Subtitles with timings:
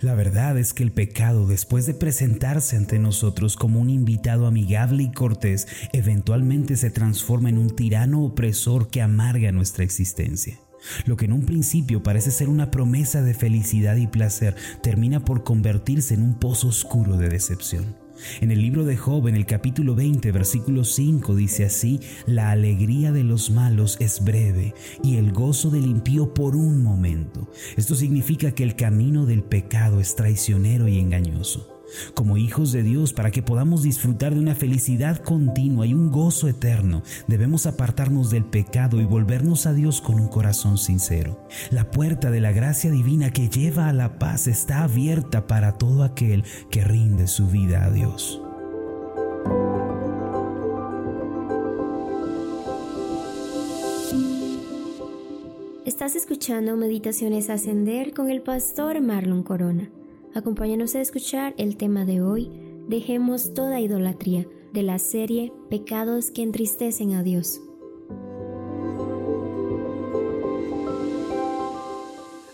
[0.00, 5.02] La verdad es que el pecado, después de presentarse ante nosotros como un invitado amigable
[5.02, 10.58] y cortés, eventualmente se transforma en un tirano opresor que amarga nuestra existencia.
[11.04, 15.44] Lo que en un principio parece ser una promesa de felicidad y placer termina por
[15.44, 17.96] convertirse en un pozo oscuro de decepción.
[18.40, 23.12] En el libro de Job, en el capítulo 20, versículo 5, dice así, la alegría
[23.12, 27.50] de los malos es breve y el gozo del impío por un momento.
[27.76, 31.79] Esto significa que el camino del pecado es traicionero y engañoso
[32.14, 36.48] como hijos de Dios, para que podamos disfrutar de una felicidad continua y un gozo
[36.48, 41.46] eterno, debemos apartarnos del pecado y volvernos a Dios con un corazón sincero.
[41.70, 46.04] La puerta de la gracia divina que lleva a la paz está abierta para todo
[46.04, 48.40] aquel que rinde su vida a Dios.
[55.84, 59.90] Estás escuchando Meditaciones Ascender con el pastor Marlon Corona.
[60.32, 62.50] Acompáñanos a escuchar el tema de hoy,
[62.88, 67.60] Dejemos toda idolatría, de la serie Pecados que entristecen a Dios.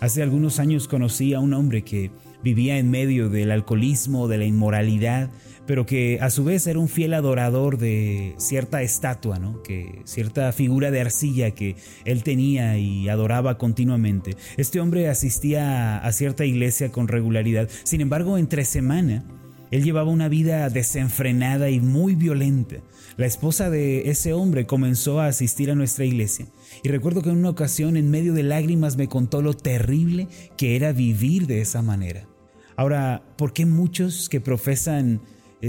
[0.00, 2.10] Hace algunos años conocí a un hombre que
[2.42, 5.30] vivía en medio del alcoholismo, de la inmoralidad,
[5.66, 9.62] pero que a su vez era un fiel adorador de cierta estatua, ¿no?
[9.62, 14.36] que cierta figura de arcilla que él tenía y adoraba continuamente.
[14.56, 19.24] Este hombre asistía a cierta iglesia con regularidad, sin embargo, entre semana
[19.70, 22.76] él llevaba una vida desenfrenada y muy violenta.
[23.16, 26.46] La esposa de ese hombre comenzó a asistir a nuestra iglesia
[26.82, 30.76] y recuerdo que en una ocasión en medio de lágrimas me contó lo terrible que
[30.76, 32.28] era vivir de esa manera.
[32.76, 35.20] Ahora, ¿por qué muchos que profesan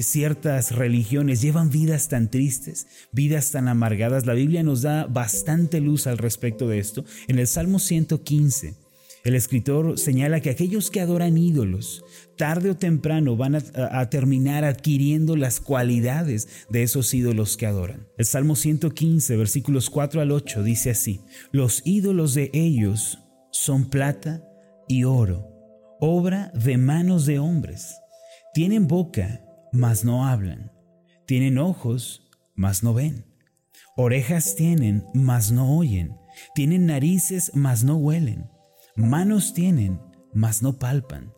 [0.01, 4.25] ciertas religiones llevan vidas tan tristes, vidas tan amargadas?
[4.25, 7.05] La Biblia nos da bastante luz al respecto de esto.
[7.27, 8.75] En el Salmo 115,
[9.23, 12.03] el escritor señala que aquellos que adoran ídolos,
[12.37, 18.07] tarde o temprano van a, a, terminar adquiriendo las cualidades de esos ídolos que adoran.
[18.17, 21.21] El Salmo 115, versículos 4 al 8 dice así,
[21.51, 23.19] los ídolos de ellos
[23.51, 24.43] son plata
[24.87, 25.57] y oro
[25.99, 27.99] obra de manos de hombres.
[28.53, 29.41] Tienen boca,
[29.71, 30.71] mas no hablan.
[31.25, 33.25] Tienen ojos, mas no ven.
[33.95, 36.15] Orejas tienen, mas no oyen.
[36.55, 38.49] Tienen narices, mas no huelen.
[38.95, 39.99] Manos tienen,
[40.33, 41.33] mas no palpan.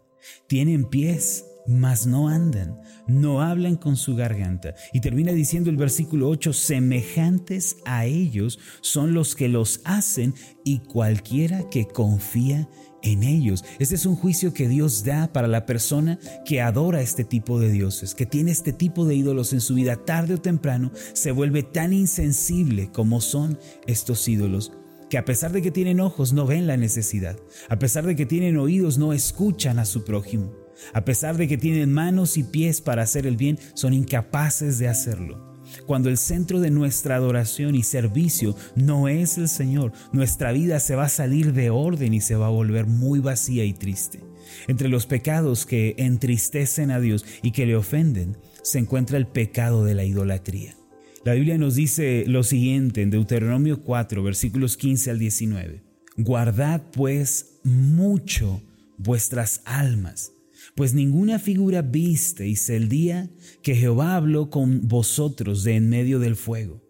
[0.47, 4.73] Tienen pies, mas no andan, no hablan con su garganta.
[4.91, 10.33] Y termina diciendo el versículo 8, semejantes a ellos son los que los hacen
[10.65, 12.67] y cualquiera que confía
[13.03, 13.63] ellos.
[13.79, 17.71] Este es un juicio que Dios da para la persona que adora este tipo de
[17.71, 19.95] dioses, que tiene este tipo de ídolos en su vida.
[19.97, 24.71] Tarde o temprano se vuelve tan insensible como son estos ídolos
[25.09, 27.35] que a pesar de que tienen ojos no ven la necesidad,
[27.67, 30.53] a pesar de que tienen oídos no escuchan a su prójimo,
[30.93, 34.87] a pesar de que tienen manos y pies para hacer el bien, son incapaces de
[34.87, 35.48] hacerlo.
[35.85, 40.95] Cuando el centro de nuestra adoración y servicio no es el Señor, nuestra vida se
[40.95, 44.19] va a salir de orden y se va a volver muy vacía y triste.
[44.67, 49.85] Entre los pecados que entristecen a Dios y que le ofenden, se encuentra el pecado
[49.85, 50.75] de la idolatría.
[51.23, 55.83] La Biblia nos dice lo siguiente en Deuteronomio 4, versículos 15 al 19.
[56.17, 58.61] Guardad pues mucho
[58.97, 60.33] vuestras almas
[60.75, 63.29] pues ninguna figura visteis el día
[63.61, 66.81] que Jehová habló con vosotros de en medio del fuego,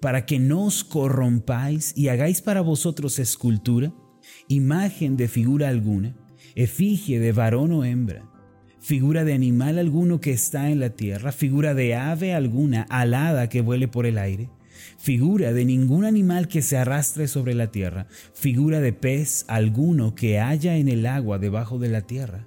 [0.00, 3.94] para que no os corrompáis y hagáis para vosotros escultura,
[4.48, 6.16] imagen de figura alguna,
[6.54, 8.30] efigie de varón o hembra,
[8.80, 13.60] figura de animal alguno que está en la tierra, figura de ave alguna alada que
[13.60, 14.50] vuele por el aire,
[14.98, 20.40] figura de ningún animal que se arrastre sobre la tierra, figura de pez alguno que
[20.40, 22.46] haya en el agua debajo de la tierra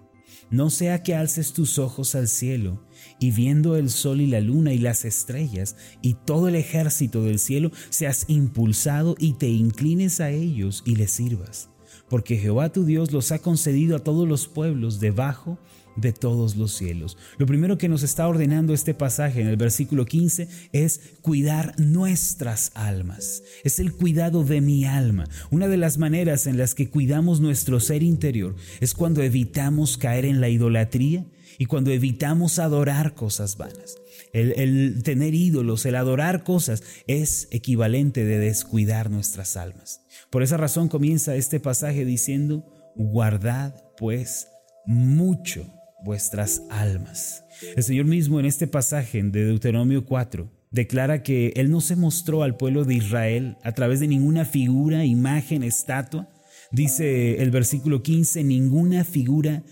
[0.49, 2.83] no sea que alces tus ojos al cielo
[3.19, 7.39] y viendo el sol y la luna y las estrellas y todo el ejército del
[7.39, 11.69] cielo, seas impulsado y te inclines a ellos y les sirvas.
[12.09, 15.59] Porque Jehová tu Dios los ha concedido a todos los pueblos debajo
[16.01, 17.17] de todos los cielos.
[17.37, 22.71] Lo primero que nos está ordenando este pasaje en el versículo 15 es cuidar nuestras
[22.75, 23.43] almas.
[23.63, 25.27] Es el cuidado de mi alma.
[25.51, 30.25] Una de las maneras en las que cuidamos nuestro ser interior es cuando evitamos caer
[30.25, 31.25] en la idolatría
[31.57, 33.97] y cuando evitamos adorar cosas vanas.
[34.31, 40.01] El, tener ídolos, el adorar cosas, es equivalente de descuidar nuestras almas.
[40.29, 44.47] Por esa razón comienza este pasaje diciendo, guardad pues
[44.85, 45.67] mucho
[46.03, 47.43] vuestras almas.
[47.75, 52.43] El Señor mismo en este pasaje de Deuteronomio 4 declara que Él no se mostró
[52.43, 56.29] al pueblo de Israel a través de ninguna figura, imagen, estatua.
[56.71, 59.63] Dice el versículo 15, ninguna figura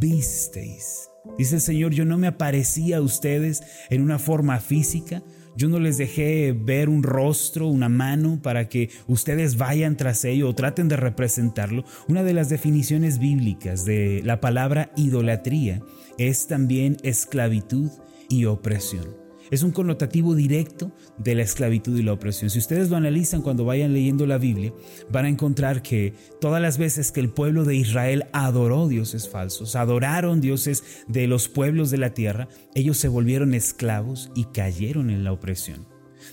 [0.00, 1.08] visteis.
[1.38, 5.22] Dice el Señor, yo no me aparecí a ustedes en una forma física,
[5.56, 10.48] yo no les dejé ver un rostro, una mano, para que ustedes vayan tras ello
[10.48, 11.84] o traten de representarlo.
[12.08, 15.82] Una de las definiciones bíblicas de la palabra idolatría
[16.18, 17.90] es también esclavitud
[18.28, 22.50] y opresión es un connotativo directo de la esclavitud y la opresión.
[22.50, 24.72] Si ustedes lo analizan cuando vayan leyendo la Biblia,
[25.10, 29.76] van a encontrar que todas las veces que el pueblo de Israel adoró dioses falsos,
[29.76, 35.24] adoraron dioses de los pueblos de la tierra, ellos se volvieron esclavos y cayeron en
[35.24, 35.86] la opresión.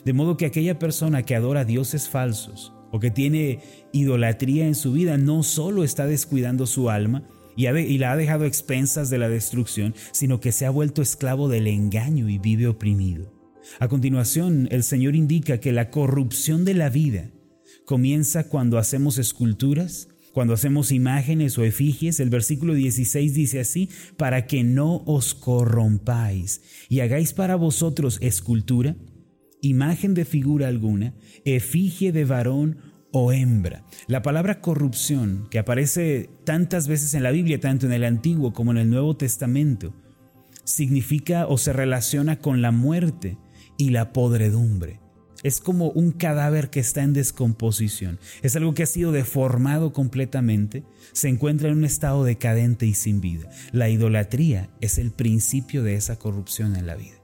[0.06, 3.60] De modo que aquella persona que adora dioses falsos o que tiene
[3.92, 7.24] idolatría en su vida no solo está descuidando su alma,
[7.56, 11.68] y, la ha dejado expensas de la destrucción, sino que se ha vuelto esclavo del
[11.68, 13.32] engaño y vive oprimido.
[13.80, 17.32] A continuación, el Señor indica que la corrupción de la vida
[17.86, 22.20] comienza cuando hacemos esculturas, cuando hacemos imágenes o efigies.
[22.20, 28.96] El versículo 16 dice así, para que no os corrompáis y hagáis para vosotros escultura,
[29.62, 31.14] imagen de figura alguna,
[31.46, 33.86] efigie de varón o hembra.
[34.08, 38.72] La palabra corrupción, que aparece tantas veces en la Biblia, tanto en el Antiguo como
[38.72, 39.94] en el Nuevo Testamento,
[40.66, 43.38] significa o se relaciona con la muerte
[43.78, 45.00] y la podredumbre.
[45.44, 48.18] Es como un cadáver que está en descomposición.
[48.42, 53.22] Es algo que ha sido deformado completamente, se encuentra en un estado decadente y sin
[53.22, 53.50] vida.
[53.72, 57.23] La idolatría es el principio de esa corrupción en la vida.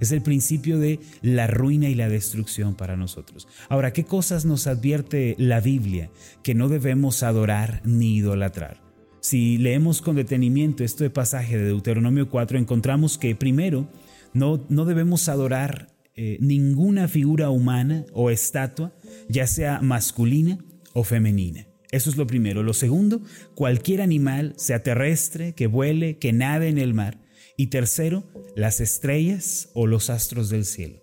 [0.00, 3.46] Es el principio de la ruina y la destrucción para nosotros.
[3.68, 6.10] Ahora, ¿qué cosas nos advierte la Biblia
[6.42, 8.80] que no debemos adorar ni idolatrar?
[9.20, 13.88] Si leemos con detenimiento este pasaje de Deuteronomio 4, encontramos que primero
[14.32, 18.92] no, no debemos adorar eh, ninguna figura humana o estatua,
[19.28, 20.58] ya sea masculina
[20.92, 21.66] o femenina.
[21.90, 22.62] Eso es lo primero.
[22.62, 23.22] Lo segundo,
[23.54, 27.18] cualquier animal, sea terrestre, que vuele, que nade en el mar,
[27.60, 28.24] y tercero,
[28.56, 31.02] las estrellas o los astros del cielo.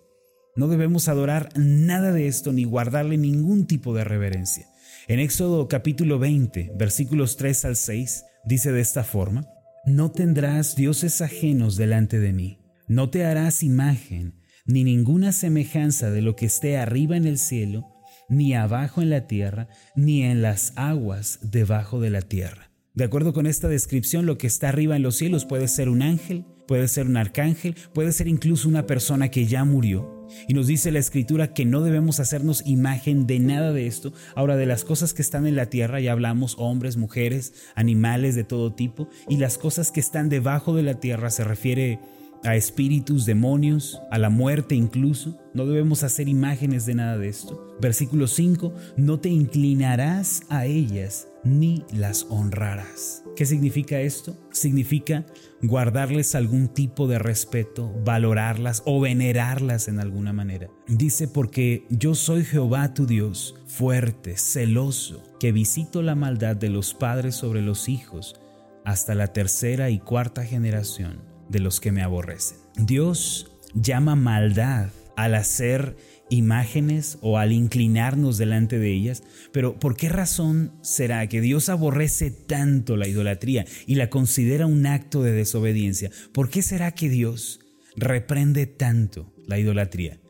[0.56, 4.66] No debemos adorar nada de esto ni guardarle ningún tipo de reverencia.
[5.06, 9.46] En Éxodo capítulo 20, versículos 3 al 6, dice de esta forma,
[9.86, 12.58] No tendrás dioses ajenos delante de mí,
[12.88, 14.34] no te harás imagen,
[14.66, 17.86] ni ninguna semejanza de lo que esté arriba en el cielo,
[18.28, 22.67] ni abajo en la tierra, ni en las aguas debajo de la tierra.
[22.98, 26.02] De acuerdo con esta descripción, lo que está arriba en los cielos puede ser un
[26.02, 30.26] ángel, puede ser un arcángel, puede ser incluso una persona que ya murió.
[30.48, 34.12] Y nos dice la escritura que no debemos hacernos imagen de nada de esto.
[34.34, 38.42] Ahora, de las cosas que están en la tierra, ya hablamos hombres, mujeres, animales de
[38.42, 39.08] todo tipo.
[39.28, 42.00] Y las cosas que están debajo de la tierra se refiere
[42.42, 45.38] a espíritus, demonios, a la muerte incluso.
[45.54, 47.76] No debemos hacer imágenes de nada de esto.
[47.80, 53.24] Versículo 5, no te inclinarás a ellas ni las honrarás.
[53.36, 54.36] ¿Qué significa esto?
[54.50, 55.26] Significa
[55.62, 60.68] guardarles algún tipo de respeto, valorarlas o venerarlas en alguna manera.
[60.86, 66.94] Dice, porque yo soy Jehová tu Dios, fuerte, celoso, que visito la maldad de los
[66.94, 68.40] padres sobre los hijos
[68.84, 72.58] hasta la tercera y cuarta generación de los que me aborrecen.
[72.76, 75.96] Dios llama maldad al hacer
[76.30, 82.30] imágenes o al inclinarnos delante de ellas, pero ¿por qué razón será que Dios aborrece
[82.30, 86.12] tanto la idolatría y la considera un acto de desobediencia?
[86.32, 87.58] ¿Por qué será que Dios
[87.96, 90.20] reprende tanto la idolatría?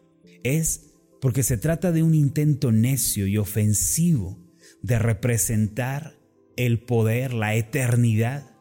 [0.42, 4.38] Es porque se trata de un intento necio y ofensivo
[4.80, 6.18] de representar
[6.56, 8.56] el poder, la eternidad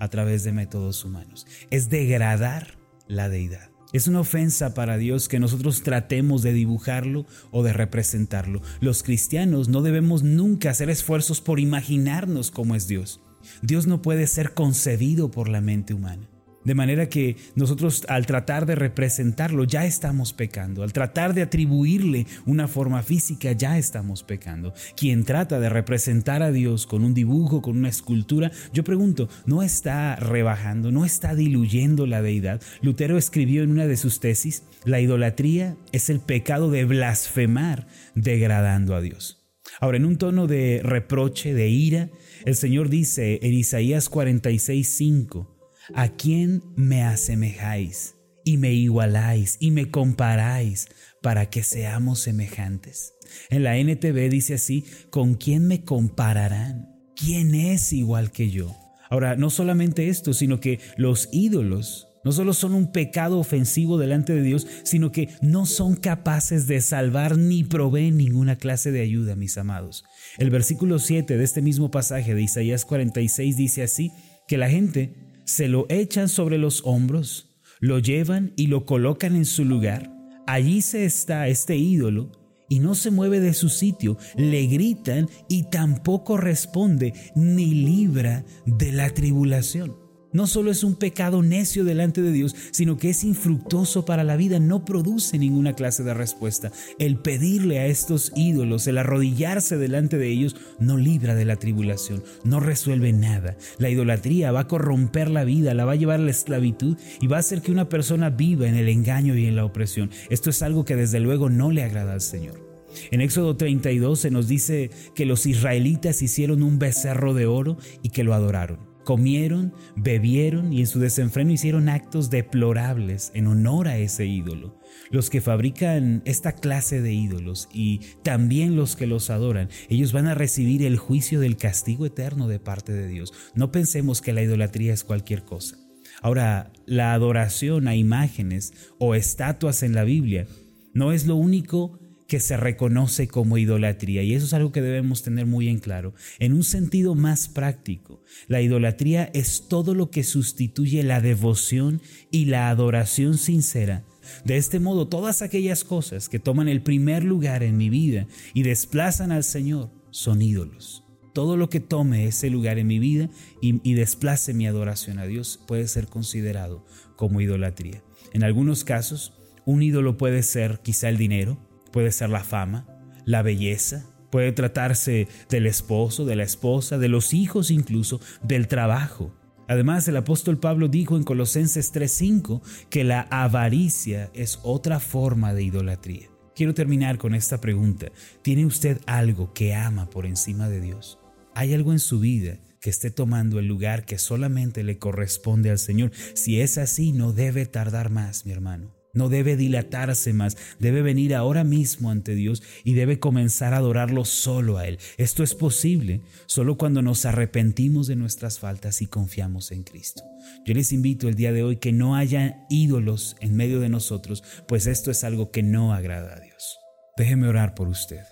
[0.00, 1.46] a través de métodos humanos.
[1.70, 3.77] Es degradar la deidad.
[3.92, 8.60] Es una ofensa para Dios que nosotros tratemos de dibujarlo o de representarlo.
[8.80, 13.22] Los cristianos no debemos nunca hacer esfuerzos por imaginarnos cómo es Dios.
[13.62, 16.28] Dios no puede ser concebido por la mente humana.
[16.68, 22.26] De manera que nosotros al tratar de representarlo ya estamos pecando, al tratar de atribuirle
[22.44, 24.74] una forma física ya estamos pecando.
[24.94, 29.62] Quien trata de representar a Dios con un dibujo, con una escultura, yo pregunto, ¿no
[29.62, 32.60] está rebajando, no está diluyendo la deidad?
[32.82, 38.94] Lutero escribió en una de sus tesis, la idolatría es el pecado de blasfemar degradando
[38.94, 39.38] a Dios.
[39.80, 42.10] Ahora, en un tono de reproche, de ira,
[42.44, 45.57] el Señor dice en Isaías 46, 5,
[45.94, 48.14] ¿A quién me asemejáis
[48.44, 50.88] y me igualáis y me comparáis
[51.22, 53.14] para que seamos semejantes?
[53.50, 56.88] En la NTV dice así, ¿con quién me compararán?
[57.16, 58.76] ¿Quién es igual que yo?
[59.10, 64.34] Ahora, no solamente esto, sino que los ídolos no solo son un pecado ofensivo delante
[64.34, 69.34] de Dios, sino que no son capaces de salvar ni proveen ninguna clase de ayuda,
[69.36, 70.04] mis amados.
[70.36, 74.12] El versículo 7 de este mismo pasaje de Isaías 46 dice así,
[74.46, 79.46] que la gente se lo echan sobre los hombros, lo llevan y lo colocan en
[79.46, 80.12] su lugar.
[80.46, 82.30] Allí se está este ídolo
[82.68, 84.18] y no se mueve de su sitio.
[84.36, 90.07] Le gritan y tampoco responde ni libra de la tribulación.
[90.32, 94.36] No solo es un pecado necio delante de Dios, sino que es infructuoso para la
[94.36, 96.70] vida, no produce ninguna clase de respuesta.
[96.98, 102.22] El pedirle a estos ídolos, el arrodillarse delante de ellos, no libra de la tribulación,
[102.44, 103.56] no resuelve nada.
[103.78, 107.26] La idolatría va a corromper la vida, la va a llevar a la esclavitud y
[107.26, 110.10] va a hacer que una persona viva en el engaño y en la opresión.
[110.28, 112.68] Esto es algo que desde luego no le agrada al Señor.
[113.10, 118.10] En Éxodo 32 se nos dice que los israelitas hicieron un becerro de oro y
[118.10, 123.96] que lo adoraron comieron, bebieron y en su desenfreno hicieron actos deplorables en honor a
[123.96, 124.78] ese ídolo.
[125.10, 130.26] Los que fabrican esta clase de ídolos y también los que los adoran, ellos van
[130.26, 133.32] a recibir el juicio del castigo eterno de parte de Dios.
[133.54, 135.78] No pensemos que la idolatría es cualquier cosa.
[136.20, 140.46] Ahora, la adoración a imágenes o estatuas en la Biblia
[140.92, 141.98] no es lo único
[142.28, 144.22] que se reconoce como idolatría.
[144.22, 146.14] Y eso es algo que debemos tener muy en claro.
[146.38, 152.44] En un sentido más práctico, la idolatría es todo lo que sustituye la devoción y
[152.44, 154.04] la adoración sincera.
[154.44, 158.62] De este modo, todas aquellas cosas que toman el primer lugar en mi vida y
[158.62, 161.04] desplazan al Señor son ídolos.
[161.32, 163.30] Todo lo que tome ese lugar en mi vida
[163.62, 166.84] y, y desplace mi adoración a Dios puede ser considerado
[167.16, 168.02] como idolatría.
[168.34, 169.32] En algunos casos,
[169.64, 172.86] un ídolo puede ser quizá el dinero, Puede ser la fama,
[173.24, 179.34] la belleza, puede tratarse del esposo, de la esposa, de los hijos incluso, del trabajo.
[179.68, 185.64] Además, el apóstol Pablo dijo en Colosenses 3:5 que la avaricia es otra forma de
[185.64, 186.28] idolatría.
[186.54, 188.10] Quiero terminar con esta pregunta.
[188.42, 191.18] ¿Tiene usted algo que ama por encima de Dios?
[191.54, 195.78] ¿Hay algo en su vida que esté tomando el lugar que solamente le corresponde al
[195.78, 196.12] Señor?
[196.34, 198.97] Si es así, no debe tardar más, mi hermano.
[199.18, 204.24] No debe dilatarse más, debe venir ahora mismo ante Dios y debe comenzar a adorarlo
[204.24, 205.00] solo a Él.
[205.16, 210.22] Esto es posible solo cuando nos arrepentimos de nuestras faltas y confiamos en Cristo.
[210.64, 214.44] Yo les invito el día de hoy que no haya ídolos en medio de nosotros,
[214.68, 216.78] pues esto es algo que no agrada a Dios.
[217.16, 218.22] Déjeme orar por usted.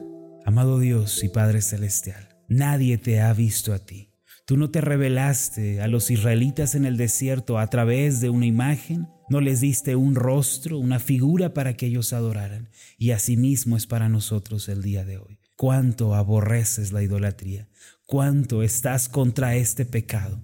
[0.45, 4.16] Amado Dios y Padre Celestial, nadie te ha visto a ti.
[4.47, 9.09] Tú no te revelaste a los israelitas en el desierto a través de una imagen,
[9.29, 14.09] no les diste un rostro, una figura para que ellos adoraran, y asimismo es para
[14.09, 15.41] nosotros el día de hoy.
[15.57, 17.69] Cuánto aborreces la idolatría,
[18.05, 20.41] cuánto estás contra este pecado,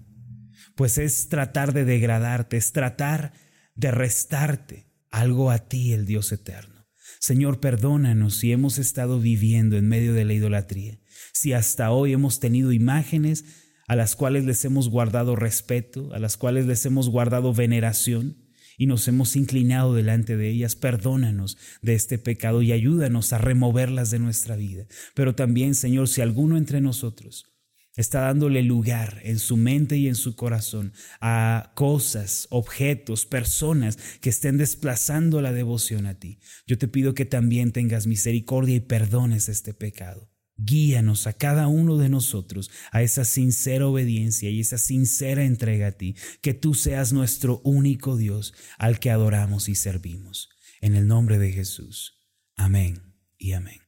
[0.75, 3.35] pues es tratar de degradarte, es tratar
[3.77, 6.89] de restarte algo a ti, el Dios eterno.
[7.21, 10.99] Señor, perdónanos si hemos estado viviendo en medio de la idolatría,
[11.33, 13.62] si hasta hoy hemos tenido imágenes
[13.93, 18.39] a las cuales les hemos guardado respeto, a las cuales les hemos guardado veneración
[18.79, 20.77] y nos hemos inclinado delante de ellas.
[20.77, 24.87] Perdónanos de este pecado y ayúdanos a removerlas de nuestra vida.
[25.15, 27.53] Pero también, Señor, si alguno entre nosotros
[27.95, 34.31] está dándole lugar en su mente y en su corazón a cosas, objetos, personas que
[34.31, 39.51] estén desplazando la devoción a ti, yo te pido que también tengas misericordia y perdones
[39.51, 40.32] este pecado.
[40.57, 45.93] Guíanos a cada uno de nosotros a esa sincera obediencia y esa sincera entrega a
[45.93, 50.51] ti, que tú seas nuestro único Dios al que adoramos y servimos.
[50.81, 52.19] En el nombre de Jesús.
[52.57, 53.79] Amén y amén.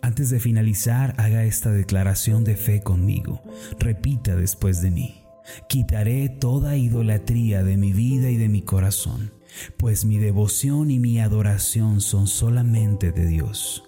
[0.00, 3.42] Antes de finalizar, haga esta declaración de fe conmigo.
[3.78, 5.22] Repita después de mí.
[5.68, 9.32] Quitaré toda idolatría de mi vida y de mi corazón,
[9.76, 13.87] pues mi devoción y mi adoración son solamente de Dios